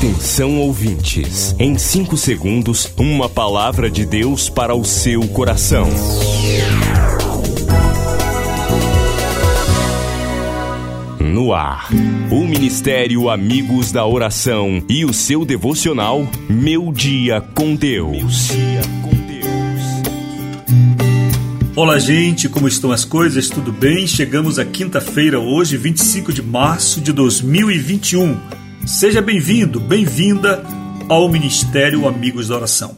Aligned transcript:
Atenção 0.00 0.58
ouvintes, 0.58 1.54
em 1.58 1.76
5 1.76 2.16
segundos, 2.16 2.90
uma 2.96 3.28
palavra 3.28 3.90
de 3.90 4.06
Deus 4.06 4.48
para 4.48 4.74
o 4.74 4.82
seu 4.82 5.28
coração. 5.28 5.86
No 11.20 11.52
ar, 11.52 11.90
o 12.30 12.46
Ministério 12.46 13.28
Amigos 13.28 13.92
da 13.92 14.06
Oração 14.06 14.82
e 14.88 15.04
o 15.04 15.12
seu 15.12 15.44
devocional 15.44 16.26
Meu 16.48 16.90
Dia 16.94 17.42
com 17.54 17.74
Deus. 17.74 18.48
Olá, 21.76 21.98
gente, 21.98 22.48
como 22.48 22.66
estão 22.66 22.90
as 22.90 23.04
coisas? 23.04 23.50
Tudo 23.50 23.70
bem? 23.70 24.06
Chegamos 24.06 24.58
à 24.58 24.64
quinta-feira, 24.64 25.38
hoje, 25.38 25.76
25 25.76 26.32
de 26.32 26.40
março 26.40 27.02
de 27.02 27.12
2021. 27.12 28.59
Seja 28.86 29.20
bem-vindo, 29.20 29.78
bem-vinda 29.78 30.64
ao 31.08 31.28
Ministério 31.28 32.08
Amigos 32.08 32.48
da 32.48 32.56
Oração. 32.56 32.96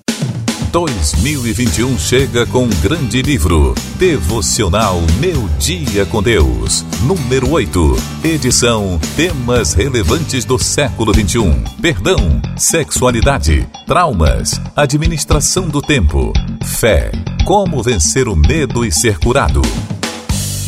2021 0.70 1.98
chega 1.98 2.46
com 2.46 2.64
um 2.64 2.70
grande 2.80 3.20
livro, 3.20 3.74
Devocional 3.98 5.02
Meu 5.20 5.46
Dia 5.58 6.06
com 6.06 6.22
Deus, 6.22 6.82
número 7.02 7.50
8, 7.50 7.96
edição 8.24 8.98
Temas 9.14 9.74
Relevantes 9.74 10.46
do 10.46 10.58
Século 10.58 11.12
21, 11.12 11.62
Perdão, 11.82 12.40
Sexualidade, 12.56 13.68
Traumas, 13.86 14.58
Administração 14.74 15.68
do 15.68 15.82
Tempo, 15.82 16.32
Fé, 16.64 17.12
Como 17.44 17.82
Vencer 17.82 18.28
o 18.28 18.36
Medo 18.36 18.82
e 18.82 18.90
Ser 18.90 19.18
Curado. 19.18 19.60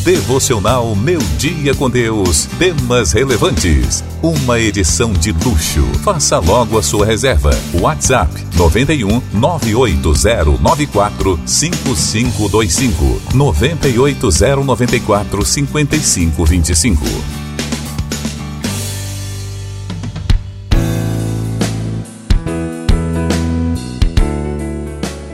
Devocional 0.05 0.95
Meu 0.95 1.19
Dia 1.39 1.73
com 1.73 1.89
Deus. 1.89 2.45
Temas 2.59 3.11
relevantes. 3.11 4.03
Uma 4.21 4.59
edição 4.59 5.11
de 5.11 5.31
luxo. 5.31 5.81
Faça 6.03 6.37
logo 6.37 6.77
a 6.77 6.83
sua 6.83 7.07
reserva. 7.07 7.49
WhatsApp 7.73 8.31
91 8.55 9.19
98094 9.33 11.39
5525 11.43 13.21
98094 13.33 15.43
5525. 15.43 17.03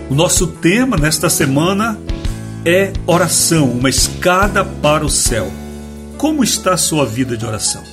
O 0.10 0.16
nosso 0.16 0.48
tema 0.48 0.96
nesta 0.96 1.30
semana 1.30 2.00
é 2.66 2.94
oração, 3.08 3.72
uma 3.72 3.90
escada 3.90 4.64
para 4.64 5.06
o 5.06 5.10
céu. 5.10 5.52
Como 6.18 6.44
está 6.44 6.74
a 6.74 6.78
sua 6.78 7.06
vida 7.06 7.36
de 7.36 7.46
oração? 7.46 7.84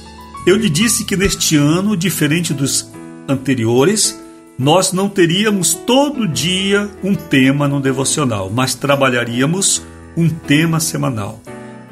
Eu 0.47 0.57
lhe 0.57 0.69
disse 0.69 1.05
que 1.05 1.17
neste 1.17 1.57
ano, 1.57 1.97
diferente 1.97 2.53
dos 2.53 2.91
anteriores, 3.27 4.19
nós 4.59 4.93
não 4.93 5.09
teríamos 5.09 5.73
todo 5.73 6.29
dia 6.29 6.91
um 7.03 7.15
tema 7.15 7.67
no 7.67 7.81
devocional, 7.81 8.51
mas 8.51 8.75
trabalharíamos 8.75 9.83
um 10.17 10.29
tema 10.29 10.81
semanal. 10.81 11.41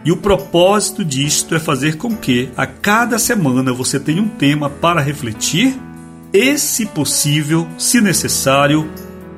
E 0.05 0.13
o 0.13 0.17
propósito 0.17 1.05
disto 1.05 1.55
é 1.55 1.59
fazer 1.59 1.97
com 1.97 2.15
que 2.15 2.51
a 2.57 2.67
cada 2.67 3.19
semana 3.19 3.73
você 3.73 3.99
tenha 3.99 4.23
um 4.23 4.29
tema 4.29 4.69
para 4.69 5.01
refletir 5.01 5.77
e, 6.33 6.59
se 6.59 6.87
possível, 6.87 7.67
se 7.79 8.01
necessário, 8.01 8.89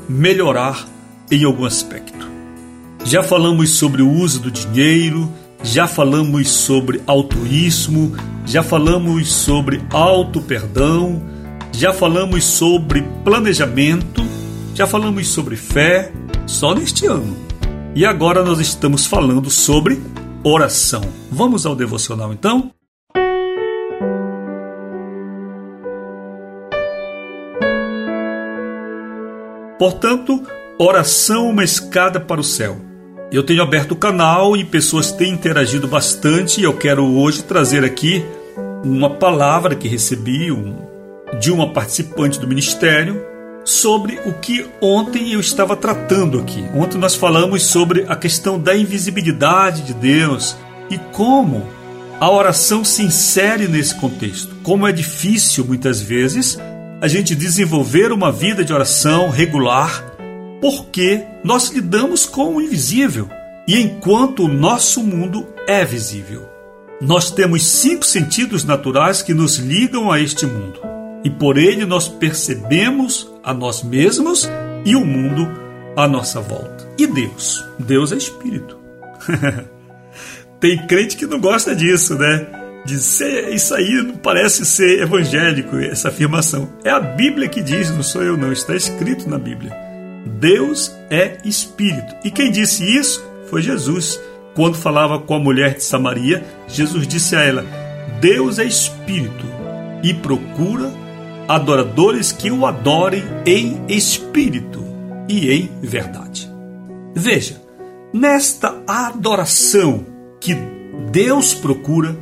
melhorar 0.08 0.86
em 1.30 1.44
algum 1.44 1.64
aspecto. 1.64 2.17
Já 3.08 3.22
falamos 3.22 3.70
sobre 3.70 4.02
o 4.02 4.10
uso 4.10 4.38
do 4.38 4.50
dinheiro, 4.50 5.32
já 5.62 5.86
falamos 5.86 6.50
sobre 6.50 7.00
altruísmo, 7.06 8.14
já 8.44 8.62
falamos 8.62 9.32
sobre 9.32 9.82
auto-perdão, 9.90 11.22
já 11.72 11.90
falamos 11.90 12.44
sobre 12.44 13.00
planejamento, 13.24 14.22
já 14.74 14.86
falamos 14.86 15.26
sobre 15.26 15.56
fé, 15.56 16.12
só 16.46 16.74
neste 16.74 17.06
ano. 17.06 17.34
E 17.94 18.04
agora 18.04 18.44
nós 18.44 18.60
estamos 18.60 19.06
falando 19.06 19.48
sobre 19.48 19.98
oração. 20.44 21.00
Vamos 21.32 21.64
ao 21.64 21.74
devocional 21.74 22.30
então? 22.30 22.70
Portanto, 29.78 30.42
oração 30.78 31.48
uma 31.48 31.64
escada 31.64 32.20
para 32.20 32.38
o 32.38 32.44
céu. 32.44 32.87
Eu 33.30 33.42
tenho 33.42 33.62
aberto 33.62 33.92
o 33.92 33.96
canal 33.96 34.56
e 34.56 34.64
pessoas 34.64 35.12
têm 35.12 35.34
interagido 35.34 35.86
bastante 35.86 36.60
e 36.60 36.64
eu 36.64 36.72
quero 36.72 37.04
hoje 37.04 37.42
trazer 37.42 37.84
aqui 37.84 38.24
uma 38.82 39.10
palavra 39.10 39.74
que 39.74 39.86
recebi 39.86 40.48
de 41.38 41.52
uma 41.52 41.70
participante 41.70 42.40
do 42.40 42.48
ministério 42.48 43.22
sobre 43.66 44.18
o 44.24 44.32
que 44.32 44.64
ontem 44.80 45.34
eu 45.34 45.40
estava 45.40 45.76
tratando 45.76 46.38
aqui. 46.38 46.64
Ontem 46.74 46.96
nós 46.96 47.14
falamos 47.14 47.64
sobre 47.64 48.06
a 48.08 48.16
questão 48.16 48.58
da 48.58 48.74
invisibilidade 48.74 49.82
de 49.82 49.92
Deus 49.92 50.56
e 50.88 50.96
como 51.12 51.68
a 52.18 52.30
oração 52.30 52.82
se 52.82 53.02
insere 53.02 53.68
nesse 53.68 53.94
contexto. 53.96 54.56
Como 54.62 54.88
é 54.88 54.92
difícil 54.92 55.66
muitas 55.66 56.00
vezes 56.00 56.58
a 56.98 57.06
gente 57.06 57.34
desenvolver 57.34 58.10
uma 58.10 58.32
vida 58.32 58.64
de 58.64 58.72
oração 58.72 59.28
regular 59.28 60.16
porque 60.60 61.24
nós 61.44 61.70
lidamos 61.70 62.26
com 62.26 62.56
o 62.56 62.60
invisível 62.60 63.28
e 63.66 63.78
enquanto 63.80 64.44
o 64.44 64.48
nosso 64.48 65.02
mundo 65.02 65.46
é 65.66 65.84
visível. 65.84 66.48
Nós 67.00 67.30
temos 67.30 67.64
cinco 67.66 68.04
sentidos 68.04 68.64
naturais 68.64 69.22
que 69.22 69.34
nos 69.34 69.56
ligam 69.56 70.10
a 70.10 70.20
este 70.20 70.46
mundo 70.46 70.80
e 71.24 71.30
por 71.30 71.58
ele 71.58 71.84
nós 71.84 72.08
percebemos 72.08 73.30
a 73.42 73.52
nós 73.52 73.82
mesmos 73.82 74.48
e 74.84 74.96
o 74.96 75.04
mundo 75.04 75.48
à 75.96 76.08
nossa 76.08 76.40
volta. 76.40 76.88
E 76.98 77.06
Deus? 77.06 77.64
Deus 77.78 78.12
é 78.12 78.16
espírito. 78.16 78.78
Tem 80.60 80.86
crente 80.86 81.16
que 81.16 81.26
não 81.26 81.40
gosta 81.40 81.74
disso, 81.74 82.16
né? 82.16 82.46
Dizer 82.84 83.52
isso 83.52 83.74
aí 83.74 84.02
não 84.02 84.16
parece 84.16 84.64
ser 84.64 85.02
evangélico, 85.02 85.76
essa 85.76 86.08
afirmação. 86.08 86.72
É 86.84 86.90
a 86.90 86.98
Bíblia 86.98 87.48
que 87.48 87.62
diz, 87.62 87.90
não 87.90 88.02
sou 88.02 88.22
eu 88.22 88.36
não, 88.36 88.52
está 88.52 88.74
escrito 88.74 89.28
na 89.28 89.38
Bíblia. 89.38 89.87
Deus 90.38 90.94
é 91.10 91.38
espírito. 91.44 92.14
E 92.24 92.30
quem 92.30 92.50
disse 92.50 92.84
isso 92.84 93.24
foi 93.48 93.62
Jesus. 93.62 94.20
Quando 94.54 94.76
falava 94.76 95.18
com 95.18 95.34
a 95.34 95.38
mulher 95.38 95.74
de 95.74 95.84
Samaria, 95.84 96.44
Jesus 96.66 97.06
disse 97.06 97.36
a 97.36 97.42
ela: 97.42 97.64
Deus 98.20 98.58
é 98.58 98.64
espírito 98.64 99.46
e 100.02 100.12
procura 100.12 100.92
adoradores 101.46 102.30
que 102.32 102.50
o 102.50 102.66
adorem 102.66 103.22
em 103.46 103.80
espírito 103.88 104.84
e 105.28 105.50
em 105.50 105.70
verdade. 105.80 106.50
Veja, 107.14 107.60
nesta 108.12 108.82
adoração 108.86 110.04
que 110.40 110.54
Deus 111.10 111.54
procura, 111.54 112.16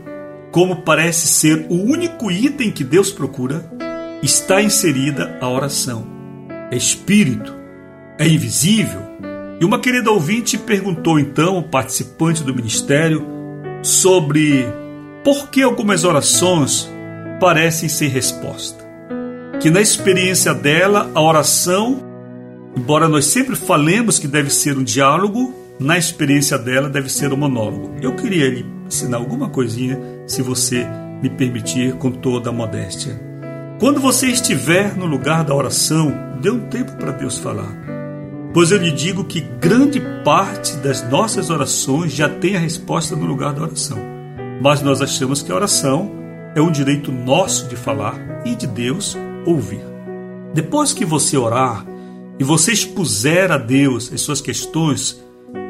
como 0.50 0.82
parece 0.82 1.26
ser 1.26 1.66
o 1.68 1.74
único 1.74 2.30
item 2.30 2.70
que 2.70 2.84
Deus 2.84 3.10
procura, 3.10 3.68
está 4.22 4.62
inserida 4.62 5.38
a 5.40 5.48
oração. 5.48 6.06
Espírito, 6.70 7.54
é 8.18 8.26
invisível? 8.26 9.00
E 9.60 9.64
uma 9.64 9.78
querida 9.78 10.10
ouvinte 10.10 10.58
perguntou 10.58 11.18
então, 11.18 11.62
participante 11.62 12.42
do 12.42 12.54
ministério, 12.54 13.26
sobre 13.82 14.66
por 15.24 15.48
que 15.48 15.62
algumas 15.62 16.04
orações 16.04 16.90
parecem 17.40 17.88
sem 17.88 18.08
resposta. 18.08 18.84
Que 19.60 19.70
na 19.70 19.80
experiência 19.80 20.52
dela, 20.52 21.10
a 21.14 21.20
oração, 21.20 22.02
embora 22.76 23.08
nós 23.08 23.26
sempre 23.26 23.56
falemos 23.56 24.18
que 24.18 24.28
deve 24.28 24.50
ser 24.50 24.76
um 24.76 24.84
diálogo, 24.84 25.54
na 25.80 25.96
experiência 25.96 26.58
dela 26.58 26.88
deve 26.88 27.08
ser 27.10 27.32
um 27.32 27.36
monólogo. 27.36 27.94
Eu 28.00 28.14
queria 28.14 28.48
lhe 28.48 28.66
ensinar 28.86 29.18
alguma 29.18 29.48
coisinha, 29.48 29.98
se 30.26 30.42
você 30.42 30.86
me 31.22 31.30
permitir, 31.30 31.94
com 31.94 32.10
toda 32.10 32.50
a 32.50 32.52
modéstia. 32.52 33.18
Quando 33.78 34.00
você 34.00 34.28
estiver 34.28 34.96
no 34.96 35.06
lugar 35.06 35.44
da 35.44 35.54
oração, 35.54 36.12
dê 36.40 36.50
um 36.50 36.60
tempo 36.68 36.92
para 36.92 37.12
Deus 37.12 37.38
falar. 37.38 37.95
Pois 38.56 38.70
eu 38.70 38.78
lhe 38.78 38.90
digo 38.90 39.22
que 39.22 39.42
grande 39.42 40.00
parte 40.24 40.78
das 40.78 41.06
nossas 41.10 41.50
orações 41.50 42.14
já 42.14 42.26
tem 42.26 42.56
a 42.56 42.58
resposta 42.58 43.14
no 43.14 43.26
lugar 43.26 43.52
da 43.52 43.60
oração. 43.60 43.98
Mas 44.62 44.80
nós 44.80 45.02
achamos 45.02 45.42
que 45.42 45.52
a 45.52 45.54
oração 45.54 46.10
é 46.54 46.62
um 46.62 46.70
direito 46.70 47.12
nosso 47.12 47.68
de 47.68 47.76
falar 47.76 48.18
e 48.46 48.54
de 48.54 48.66
Deus 48.66 49.14
ouvir. 49.44 49.84
Depois 50.54 50.94
que 50.94 51.04
você 51.04 51.36
orar 51.36 51.84
e 52.38 52.44
você 52.44 52.72
expuser 52.72 53.52
a 53.52 53.58
Deus 53.58 54.10
as 54.10 54.22
suas 54.22 54.40
questões, 54.40 55.22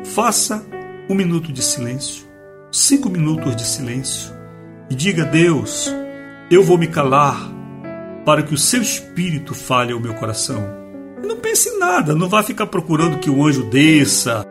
faça 0.05 0.65
um 1.11 1.15
minuto 1.17 1.53
de 1.53 1.63
silêncio, 1.63 2.25
cinco 2.71 3.11
minutos 3.11 3.57
de 3.57 3.67
silêncio 3.67 4.33
e 4.89 4.95
diga 4.95 5.25
a 5.25 5.27
Deus: 5.27 5.93
Eu 6.49 6.63
vou 6.63 6.79
me 6.79 6.87
calar 6.87 7.51
para 8.25 8.45
que 8.45 8.55
o 8.55 8.59
seu 8.59 8.81
espírito 8.81 9.57
fale 9.57 9.93
ao 9.93 9.99
meu 9.99 10.15
coração 10.15 10.86
não 11.27 11.37
pense 11.37 11.69
em 11.69 11.79
nada, 11.79 12.15
não 12.15 12.29
vá 12.29 12.43
ficar 12.43 12.67
procurando 12.67 13.19
que 13.19 13.29
o 13.29 13.45
anjo 13.45 13.65
desça, 13.65 14.45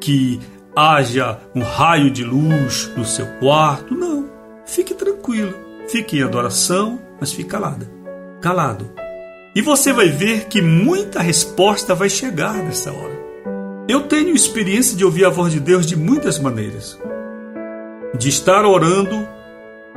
que 0.00 0.40
haja 0.74 1.38
um 1.54 1.62
raio 1.62 2.10
de 2.10 2.24
luz 2.24 2.90
no 2.96 3.04
seu 3.04 3.26
quarto. 3.38 3.94
Não. 3.94 4.28
Fique 4.64 4.94
tranquilo. 4.94 5.54
Fique 5.88 6.18
em 6.18 6.22
adoração, 6.22 7.00
mas 7.18 7.32
fique 7.32 7.50
calada. 7.50 7.90
calado. 8.40 8.90
E 9.54 9.60
você 9.60 9.92
vai 9.92 10.08
ver 10.08 10.46
que 10.46 10.62
muita 10.62 11.20
resposta 11.20 11.94
vai 11.94 12.08
chegar 12.08 12.54
nessa 12.54 12.92
hora. 12.92 13.18
Eu 13.88 14.02
tenho 14.02 14.34
experiência 14.34 14.96
de 14.96 15.04
ouvir 15.04 15.24
a 15.24 15.28
voz 15.28 15.52
de 15.52 15.58
Deus 15.58 15.84
de 15.84 15.96
muitas 15.96 16.38
maneiras. 16.38 16.96
De 18.16 18.28
estar 18.28 18.64
orando 18.64 19.26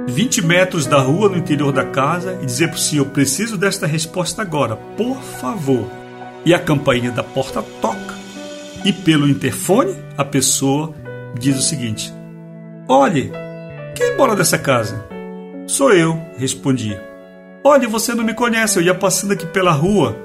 20 0.07 0.41
metros 0.43 0.87
da 0.87 0.97
rua 0.97 1.29
no 1.29 1.37
interior 1.37 1.71
da 1.71 1.85
casa 1.85 2.39
e 2.41 2.45
dizer 2.45 2.69
para 2.69 2.77
o 2.77 2.79
Senhor: 2.79 3.05
preciso 3.05 3.57
desta 3.57 3.85
resposta 3.85 4.41
agora, 4.41 4.75
por 4.75 5.21
favor. 5.21 6.02
E 6.45 6.53
a 6.53 6.59
campainha 6.59 7.11
da 7.11 7.23
porta 7.23 7.63
toca. 7.81 8.13
E 8.83 8.91
pelo 8.91 9.27
interfone, 9.27 9.95
a 10.17 10.25
pessoa 10.25 10.93
diz 11.39 11.57
o 11.57 11.61
seguinte: 11.61 12.13
Olhe, 12.87 13.31
quem 13.95 14.17
mora 14.17 14.35
nessa 14.35 14.57
casa? 14.57 15.05
Sou 15.67 15.91
eu, 15.93 16.19
respondi. 16.37 16.99
Olhe, 17.63 17.87
você 17.87 18.13
não 18.13 18.25
me 18.25 18.33
conhece, 18.33 18.77
eu 18.77 18.83
ia 18.83 18.93
passando 18.93 19.31
aqui 19.31 19.45
pela 19.45 19.71
rua 19.71 20.17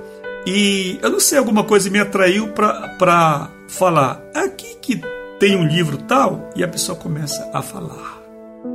e 0.45 0.99
eu 1.03 1.11
não 1.11 1.21
sei, 1.21 1.39
alguma 1.39 1.63
coisa 1.63 1.91
me 1.91 2.01
atraiu 2.01 2.49
para 2.49 3.51
falar. 3.69 4.21
Aqui 4.35 4.77
que 4.81 5.01
tem 5.39 5.57
um 5.57 5.67
livro 5.67 5.99
tal, 5.99 6.51
e 6.57 6.65
a 6.65 6.69
pessoa 6.69 6.99
começa 6.99 7.49
a 7.53 7.63
falar 7.63 8.19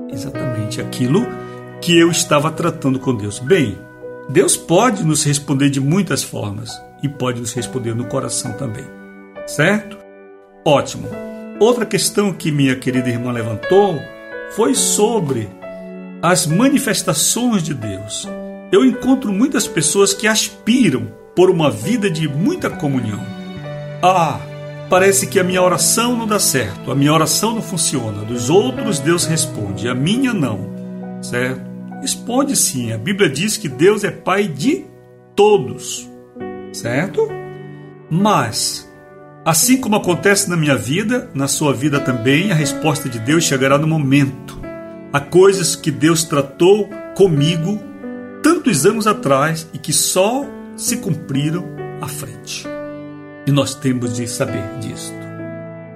exatamente 0.10 0.80
aquilo 0.80 1.26
que 1.82 1.98
eu 1.98 2.10
estava 2.10 2.52
tratando 2.52 3.00
com 3.00 3.16
Deus. 3.16 3.40
Bem, 3.40 3.78
Deus 4.30 4.56
pode 4.56 5.04
nos 5.04 5.24
responder 5.24 5.70
de 5.70 5.80
muitas 5.80 6.24
formas 6.24 6.72
e 7.04 7.10
pode 7.10 7.42
nos 7.42 7.54
responder 7.54 7.94
no 7.94 8.06
coração 8.06 8.54
também, 8.54 8.86
certo? 9.46 9.98
Ótimo. 10.66 11.10
Outra 11.60 11.86
questão 11.86 12.34
que 12.34 12.52
minha 12.52 12.76
querida 12.76 13.10
irmã 13.10 13.32
levantou 13.32 14.00
foi 14.56 14.74
sobre 14.74 15.50
as 16.22 16.48
manifestações 16.48 17.62
de 17.62 17.74
Deus. 17.74 18.28
Eu 18.72 18.86
encontro 18.86 19.32
muitas 19.32 19.68
pessoas 19.68 20.14
que 20.14 20.26
aspiram 20.26 21.12
por 21.36 21.50
uma 21.50 21.70
vida 21.70 22.10
de 22.10 22.28
muita 22.28 22.70
comunhão. 22.70 23.20
Ah, 24.02 24.40
parece 24.90 25.28
que 25.28 25.40
a 25.40 25.44
minha 25.44 25.62
oração 25.62 26.16
não 26.16 26.26
dá 26.26 26.40
certo, 26.40 26.92
a 26.92 26.96
minha 26.96 27.14
oração 27.14 27.56
não 27.56 27.62
funciona. 27.62 28.24
Dos 28.24 28.50
outros 28.50 29.00
Deus 29.00 29.26
responde, 29.26 29.90
a 29.90 29.94
minha 29.94 30.34
não. 30.34 30.72
Certo? 31.22 31.62
Responde 32.02 32.56
sim. 32.56 32.92
A 32.92 32.98
Bíblia 32.98 33.30
diz 33.30 33.58
que 33.58 33.70
Deus 33.70 34.04
é 34.04 34.12
pai 34.12 34.48
de 34.48 34.86
todos. 35.36 36.10
Certo? 36.74 37.30
Mas 38.10 38.92
assim 39.46 39.80
como 39.80 39.96
acontece 39.96 40.50
na 40.50 40.58
minha 40.58 40.76
vida, 40.76 41.30
na 41.34 41.48
sua 41.48 41.74
vida 41.74 42.00
também, 42.00 42.52
a 42.52 42.56
resposta 42.56 43.08
de 43.08 43.20
Deus 43.20 43.44
chegará 43.44 43.78
no 43.78 43.88
momento. 43.88 44.60
Há 45.12 45.20
coisas 45.20 45.76
que 45.76 45.92
Deus 45.92 46.24
tratou 46.24 46.90
comigo 47.16 47.80
tantos 48.42 48.86
anos 48.86 49.06
atrás 49.06 49.68
e 49.74 49.78
que 49.78 49.94
só 49.94 50.46
se 50.76 50.98
cumpriram 50.98 51.66
à 52.02 52.08
frente. 52.08 52.66
E 53.46 53.52
nós 53.52 53.76
temos 53.76 54.16
de 54.16 54.28
saber 54.28 54.64
disto. 54.80 55.14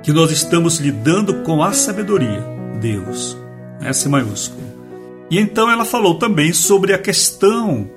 Que 0.04 0.14
nós 0.14 0.32
estamos 0.32 0.80
lidando 0.80 1.42
com 1.44 1.64
a 1.64 1.74
sabedoria, 1.74 2.44
Deus, 2.80 3.38
S 3.82 4.08
maiúsculo. 4.08 4.68
E 5.30 5.40
então 5.40 5.70
ela 5.70 5.84
falou 5.84 6.16
também 6.16 6.54
sobre 6.54 6.94
a 6.94 6.98
questão 6.98 7.90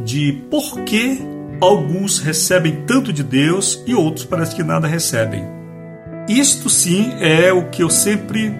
de 0.00 0.32
por 0.50 0.80
que 0.80 1.35
alguns 1.60 2.18
recebem 2.18 2.84
tanto 2.86 3.12
de 3.12 3.22
Deus 3.22 3.82
e 3.86 3.94
outros 3.94 4.24
parece 4.24 4.54
que 4.54 4.62
nada 4.62 4.86
recebem. 4.86 5.44
Isto 6.28 6.68
sim 6.68 7.12
é 7.20 7.52
o 7.52 7.68
que 7.70 7.82
eu 7.82 7.90
sempre 7.90 8.54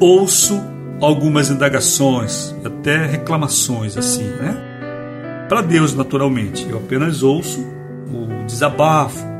ouço 0.00 0.60
algumas 1.00 1.50
indagações, 1.50 2.54
até 2.64 3.04
reclamações 3.04 3.96
assim, 3.96 4.24
né? 4.24 5.46
Para 5.48 5.60
Deus, 5.60 5.94
naturalmente, 5.94 6.66
eu 6.68 6.78
apenas 6.78 7.22
ouço 7.22 7.60
o 7.60 8.44
desabafo, 8.46 9.34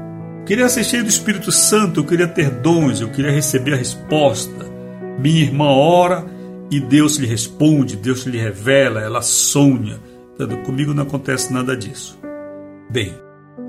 Queria 0.47 0.69
ser 0.69 0.85
cheio 0.85 1.03
do 1.03 1.09
Espírito 1.09 1.51
Santo, 1.51 2.01
eu 2.01 2.05
queria 2.05 2.29
ter 2.29 2.51
dons, 2.51 3.01
eu 3.01 3.09
queria 3.09 3.31
receber 3.31 3.73
a 3.73 3.77
resposta. 3.77 4.67
Minha 5.19 5.41
irmã 5.41 5.65
ora 5.65 6.23
e 6.71 6.79
Deus 6.79 7.17
lhe 7.17 7.27
responde, 7.27 7.97
Deus 7.97 8.25
lhe 8.25 8.37
revela, 8.37 9.01
ela 9.01 9.23
sonha. 9.23 9.99
Comigo 10.67 10.93
não 10.93 11.05
acontece 11.05 11.51
nada 11.51 11.75
disso. 11.75 12.19
Bem, 12.91 13.15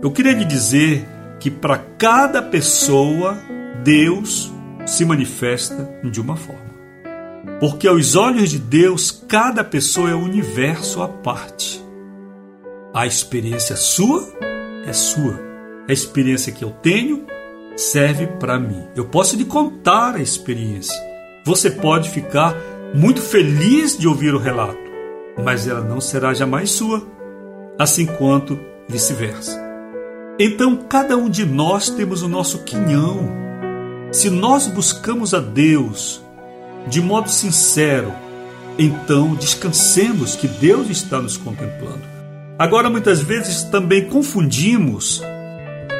eu 0.02 0.12
queria 0.12 0.34
lhe 0.34 0.46
dizer 0.46 1.06
que 1.40 1.50
para 1.50 1.78
cada 1.78 2.42
pessoa 2.42 3.38
Deus 3.84 4.52
se 4.86 5.06
manifesta 5.06 6.00
de 6.04 6.22
uma 6.22 6.36
forma. 6.36 6.76
Porque 7.60 7.88
aos 7.88 8.16
olhos 8.16 8.50
de 8.50 8.60
Deus, 8.60 9.12
cada 9.12 9.64
pessoa 9.64 10.10
é 10.10 10.16
um 10.16 10.24
universo 10.24 11.02
à 11.02 11.08
parte. 11.08 11.84
A 12.94 13.06
experiência 13.06 13.76
sua 13.76 14.28
é 14.86 14.94
sua 14.94 15.46
a 15.88 15.94
experiência 15.94 16.52
que 16.52 16.64
eu 16.64 16.72
tenho 16.72 17.26
serve 17.76 18.28
para 18.40 18.60
mim. 18.60 18.88
Eu 18.96 19.06
posso 19.06 19.36
lhe 19.36 19.46
contar 19.46 20.16
a 20.16 20.22
experiência. 20.22 20.96
Você 21.46 21.70
pode 21.70 22.10
ficar 22.10 22.56
muito 22.94 23.22
feliz 23.22 23.98
de 23.98 24.08
ouvir 24.08 24.34
o 24.34 24.40
relato, 24.40 24.80
mas 25.44 25.68
ela 25.68 25.82
não 25.82 26.02
será 26.02 26.34
jamais 26.34 26.72
sua, 26.72 27.06
assim 27.78 28.06
quanto 28.06 28.60
vice-versa. 28.88 29.60
Então, 30.40 30.76
cada 30.76 31.16
um 31.16 31.30
de 31.30 31.46
nós 31.46 31.90
temos 31.90 32.22
o 32.22 32.28
nosso 32.28 32.60
quinhão. 32.60 33.30
Se 34.12 34.30
nós 34.30 34.68
buscamos 34.68 35.34
a 35.34 35.40
Deus 35.40 36.22
de 36.88 37.02
modo 37.02 37.30
sincero, 37.30 38.14
então 38.78 39.34
descansemos 39.36 40.36
que 40.36 40.48
Deus 40.48 40.90
está 40.90 41.22
nos 41.22 41.38
contemplando. 41.38 42.04
Agora, 42.60 42.90
muitas 42.90 43.22
vezes 43.22 43.64
também 43.64 44.08
confundimos 44.08 45.22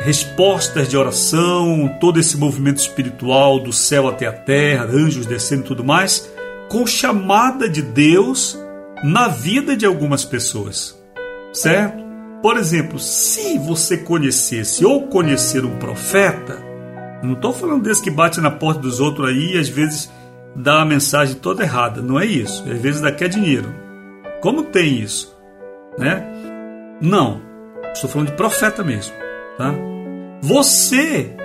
respostas 0.04 0.88
de 0.88 0.96
oração, 0.96 1.98
todo 2.00 2.20
esse 2.20 2.38
movimento 2.38 2.78
espiritual 2.78 3.60
do 3.60 3.74
céu 3.74 4.08
até 4.08 4.28
a 4.28 4.32
terra, 4.32 4.86
anjos 4.86 5.26
descendo 5.26 5.64
e 5.64 5.68
tudo 5.68 5.84
mais, 5.84 6.30
com 6.70 6.86
chamada 6.86 7.68
de 7.68 7.82
Deus 7.82 8.58
na 9.04 9.28
vida 9.28 9.76
de 9.76 9.86
algumas 9.86 10.24
pessoas, 10.24 10.96
certo? 11.52 12.05
Por 12.46 12.58
exemplo, 12.58 13.00
se 13.00 13.58
você 13.58 13.98
conhecesse 13.98 14.86
ou 14.86 15.08
conhecer 15.08 15.66
um 15.66 15.80
profeta, 15.80 16.64
não 17.24 17.34
estou 17.34 17.52
falando 17.52 17.82
desse 17.82 18.04
que 18.04 18.12
bate 18.12 18.40
na 18.40 18.52
porta 18.52 18.82
dos 18.82 19.00
outros 19.00 19.30
aí 19.30 19.56
e 19.56 19.58
às 19.58 19.68
vezes 19.68 20.12
dá 20.56 20.80
a 20.80 20.86
mensagem 20.86 21.38
toda 21.38 21.64
errada, 21.64 22.04
não 22.04 22.20
é 22.20 22.26
isso. 22.28 22.64
Às 22.70 22.80
vezes 22.80 23.02
dá 23.02 23.12
quer 23.12 23.30
dinheiro. 23.30 23.74
Como 24.44 24.62
tem 24.62 25.00
isso, 25.00 25.36
né? 25.98 26.24
Não, 27.02 27.42
estou 27.92 28.08
falando 28.08 28.28
de 28.28 28.36
profeta 28.36 28.84
mesmo, 28.84 29.16
tá? 29.58 29.74
você 30.40 31.36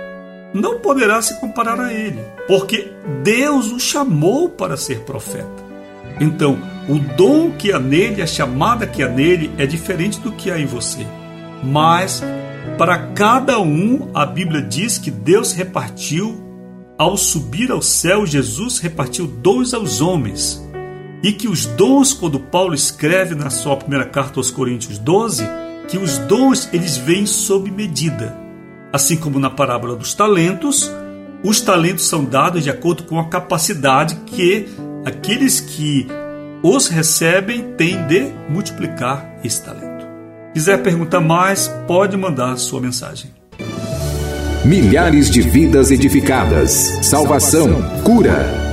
não 0.53 0.81
poderá 0.81 1.19
se 1.19 1.39
comparar 1.39 1.79
a 1.79 1.91
ele, 1.91 2.23
porque 2.47 2.93
Deus 3.23 3.71
o 3.71 3.79
chamou 3.79 4.49
para 4.49 4.77
ser 4.77 4.99
profeta. 4.99 5.63
Então, 6.19 6.59
o 6.89 6.97
dom 7.15 7.51
que 7.51 7.71
há 7.71 7.79
nele, 7.79 8.21
a 8.21 8.27
chamada 8.27 8.87
que 8.87 9.03
há 9.03 9.07
nele, 9.07 9.51
é 9.57 9.65
diferente 9.65 10.19
do 10.19 10.31
que 10.31 10.49
há 10.49 10.59
em 10.59 10.65
você. 10.65 11.05
Mas, 11.63 12.23
para 12.77 12.97
cada 13.13 13.59
um, 13.59 14.09
a 14.13 14.25
Bíblia 14.25 14.61
diz 14.61 14.97
que 14.97 15.11
Deus 15.11 15.53
repartiu, 15.53 16.41
ao 16.97 17.17
subir 17.17 17.71
ao 17.71 17.81
céu, 17.81 18.25
Jesus 18.25 18.79
repartiu 18.79 19.25
dons 19.25 19.73
aos 19.73 20.01
homens. 20.01 20.63
E 21.23 21.31
que 21.31 21.47
os 21.47 21.65
dons, 21.65 22.13
quando 22.13 22.39
Paulo 22.39 22.73
escreve 22.73 23.35
na 23.35 23.49
sua 23.49 23.75
primeira 23.75 24.05
carta 24.05 24.39
aos 24.39 24.49
Coríntios 24.51 24.97
12, 24.97 25.43
que 25.87 25.97
os 25.97 26.17
dons 26.19 26.69
eles 26.71 26.97
vêm 26.97 27.25
sob 27.25 27.69
medida. 27.69 28.37
Assim 28.93 29.17
como 29.17 29.39
na 29.39 29.49
parábola 29.49 29.95
dos 29.95 30.13
talentos, 30.13 30.91
os 31.43 31.61
talentos 31.61 32.05
são 32.05 32.23
dados 32.23 32.63
de 32.63 32.69
acordo 32.69 33.03
com 33.03 33.19
a 33.19 33.27
capacidade 33.29 34.15
que 34.25 34.67
aqueles 35.05 35.59
que 35.59 36.07
os 36.63 36.87
recebem 36.87 37.73
têm 37.75 38.05
de 38.07 38.31
multiplicar 38.49 39.39
esse 39.43 39.63
talento. 39.63 40.05
Quiser 40.53 40.81
perguntar 40.83 41.19
mais, 41.19 41.67
pode 41.87 42.15
mandar 42.15 42.57
sua 42.57 42.79
mensagem. 42.79 43.31
Milhares 44.63 45.29
de 45.29 45.41
vidas 45.41 45.89
edificadas, 45.89 46.99
salvação, 47.01 47.81
cura. 48.03 48.70